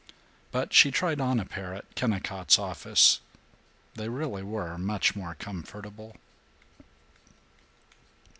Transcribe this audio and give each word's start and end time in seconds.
But 0.51 0.73
she 0.73 0.89
tried 0.89 1.21
on 1.21 1.39
a 1.39 1.45
pair 1.45 1.75
at 1.75 1.93
Kennicott's 1.93 2.57
office. 2.57 3.19
They 3.93 4.09
really 4.09 4.41
were 4.41 4.75
much 4.79 5.15
more 5.15 5.35
comfortable. 5.35 6.15